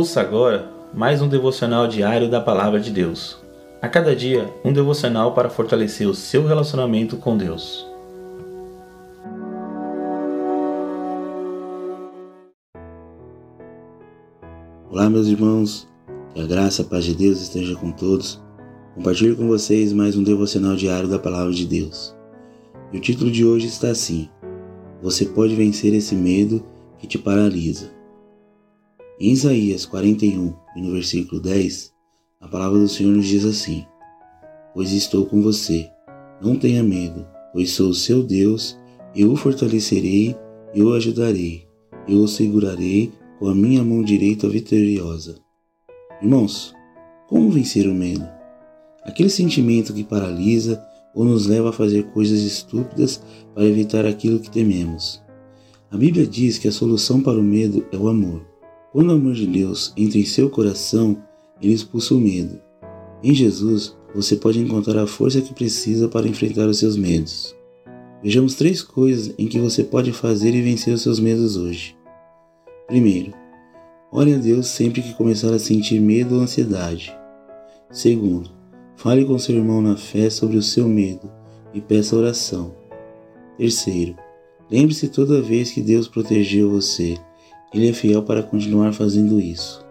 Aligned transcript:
Ouça 0.00 0.22
agora 0.22 0.66
mais 0.94 1.20
um 1.20 1.28
devocional 1.28 1.86
diário 1.86 2.26
da 2.26 2.40
Palavra 2.40 2.80
de 2.80 2.90
Deus. 2.90 3.36
A 3.82 3.86
cada 3.86 4.16
dia, 4.16 4.50
um 4.64 4.72
devocional 4.72 5.34
para 5.34 5.50
fortalecer 5.50 6.08
o 6.08 6.14
seu 6.14 6.46
relacionamento 6.46 7.18
com 7.18 7.36
Deus. 7.36 7.86
Olá, 14.90 15.10
meus 15.10 15.26
irmãos, 15.26 15.86
que 16.32 16.40
a 16.40 16.46
graça 16.46 16.80
a 16.80 16.84
paz 16.86 17.04
de 17.04 17.14
Deus 17.14 17.42
esteja 17.42 17.76
com 17.76 17.92
todos. 17.92 18.40
Compartilho 18.94 19.36
com 19.36 19.48
vocês 19.48 19.92
mais 19.92 20.16
um 20.16 20.22
devocional 20.22 20.76
diário 20.76 21.10
da 21.10 21.18
Palavra 21.18 21.52
de 21.52 21.66
Deus. 21.66 22.16
E 22.90 22.96
o 22.96 23.00
título 23.02 23.30
de 23.30 23.44
hoje 23.44 23.66
está 23.66 23.90
assim: 23.90 24.30
Você 25.02 25.26
pode 25.26 25.54
vencer 25.54 25.92
esse 25.92 26.14
medo 26.14 26.64
que 26.98 27.06
te 27.06 27.18
paralisa. 27.18 27.99
Em 29.22 29.32
Isaías 29.32 29.84
41, 29.84 30.54
no 30.76 30.92
versículo 30.92 31.42
10, 31.42 31.92
a 32.40 32.48
palavra 32.48 32.78
do 32.78 32.88
Senhor 32.88 33.14
nos 33.14 33.26
diz 33.26 33.44
assim: 33.44 33.84
Pois 34.72 34.92
estou 34.92 35.26
com 35.26 35.42
você, 35.42 35.90
não 36.40 36.56
tenha 36.56 36.82
medo, 36.82 37.26
pois 37.52 37.72
sou 37.72 37.90
o 37.90 37.94
seu 37.94 38.22
Deus, 38.22 38.78
eu 39.14 39.30
o 39.30 39.36
fortalecerei, 39.36 40.34
eu 40.74 40.86
o 40.86 40.94
ajudarei, 40.94 41.68
eu 42.08 42.20
o 42.20 42.26
segurarei 42.26 43.12
com 43.38 43.48
a 43.48 43.54
minha 43.54 43.84
mão 43.84 44.02
direita 44.02 44.48
vitoriosa. 44.48 45.38
Irmãos, 46.22 46.74
como 47.28 47.50
vencer 47.50 47.86
o 47.86 47.94
medo? 47.94 48.26
Aquele 49.02 49.28
sentimento 49.28 49.92
que 49.92 50.02
paralisa 50.02 50.82
ou 51.14 51.26
nos 51.26 51.44
leva 51.44 51.68
a 51.68 51.74
fazer 51.74 52.04
coisas 52.04 52.40
estúpidas 52.40 53.22
para 53.54 53.66
evitar 53.66 54.06
aquilo 54.06 54.40
que 54.40 54.50
tememos. 54.50 55.22
A 55.90 55.98
Bíblia 55.98 56.26
diz 56.26 56.56
que 56.56 56.68
a 56.68 56.72
solução 56.72 57.20
para 57.20 57.38
o 57.38 57.42
medo 57.42 57.86
é 57.92 57.98
o 57.98 58.08
amor. 58.08 58.49
Quando 58.92 59.10
o 59.10 59.14
amor 59.14 59.34
de 59.34 59.46
Deus 59.46 59.92
entra 59.96 60.18
em 60.18 60.24
seu 60.24 60.50
coração, 60.50 61.16
ele 61.62 61.72
expulsa 61.72 62.12
o 62.12 62.18
medo. 62.18 62.60
Em 63.22 63.32
Jesus, 63.32 63.96
você 64.12 64.34
pode 64.34 64.58
encontrar 64.58 65.00
a 65.00 65.06
força 65.06 65.40
que 65.40 65.54
precisa 65.54 66.08
para 66.08 66.26
enfrentar 66.26 66.66
os 66.66 66.80
seus 66.80 66.96
medos. 66.96 67.54
Vejamos 68.20 68.56
três 68.56 68.82
coisas 68.82 69.32
em 69.38 69.46
que 69.46 69.60
você 69.60 69.84
pode 69.84 70.12
fazer 70.12 70.52
e 70.56 70.60
vencer 70.60 70.92
os 70.92 71.02
seus 71.02 71.20
medos 71.20 71.56
hoje. 71.56 71.96
Primeiro, 72.88 73.32
ore 74.10 74.34
a 74.34 74.38
Deus 74.38 74.66
sempre 74.66 75.00
que 75.02 75.14
começar 75.14 75.54
a 75.54 75.58
sentir 75.60 76.00
medo 76.00 76.34
ou 76.34 76.40
ansiedade. 76.40 77.16
Segundo, 77.92 78.50
fale 78.96 79.24
com 79.24 79.38
seu 79.38 79.54
irmão 79.54 79.80
na 79.80 79.96
fé 79.96 80.28
sobre 80.28 80.56
o 80.56 80.62
seu 80.62 80.88
medo 80.88 81.30
e 81.72 81.80
peça 81.80 82.16
oração. 82.16 82.74
Terceiro, 83.56 84.16
lembre-se 84.68 85.08
toda 85.08 85.40
vez 85.40 85.70
que 85.70 85.80
Deus 85.80 86.08
protegeu 86.08 86.72
você 86.72 87.16
ele 87.72 87.88
é 87.88 87.92
fiel 87.92 88.22
para 88.22 88.42
continuar 88.42 88.92
fazendo 88.92 89.40
isso. 89.40 89.84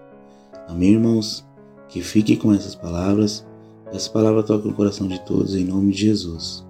Amém, 0.67 0.93
irmãos? 0.93 1.45
Que 1.87 2.01
fique 2.01 2.35
com 2.35 2.53
essas 2.53 2.75
palavras. 2.75 3.45
Essa 3.91 4.09
palavra 4.09 4.43
toque 4.43 4.67
o 4.67 4.73
coração 4.73 5.07
de 5.07 5.19
todos 5.21 5.55
em 5.55 5.63
nome 5.63 5.93
de 5.93 6.01
Jesus. 6.01 6.65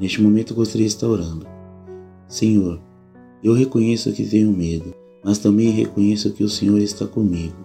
Neste 0.00 0.22
momento 0.22 0.54
gostaria 0.54 0.86
de 0.86 0.92
estar 0.94 1.08
orando. 1.08 1.46
Senhor, 2.28 2.80
eu 3.42 3.52
reconheço 3.52 4.12
que 4.12 4.24
tenho 4.24 4.52
medo, 4.52 4.94
mas 5.24 5.38
também 5.38 5.70
reconheço 5.70 6.32
que 6.32 6.44
o 6.44 6.48
Senhor 6.48 6.78
está 6.78 7.06
comigo. 7.06 7.56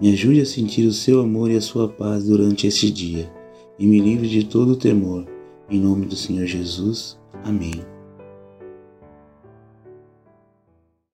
Me 0.00 0.12
ajude 0.12 0.40
a 0.40 0.46
sentir 0.46 0.86
o 0.86 0.92
seu 0.92 1.20
amor 1.20 1.50
e 1.50 1.56
a 1.56 1.60
sua 1.60 1.86
paz 1.86 2.24
durante 2.24 2.66
este 2.66 2.90
dia 2.90 3.30
e 3.78 3.86
me 3.86 4.00
livre 4.00 4.28
de 4.28 4.44
todo 4.44 4.72
o 4.72 4.76
temor. 4.76 5.26
Em 5.68 5.78
nome 5.78 6.06
do 6.06 6.16
Senhor 6.16 6.46
Jesus. 6.46 7.18
Amém. 7.44 7.99